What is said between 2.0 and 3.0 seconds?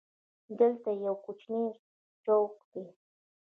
چوک دی.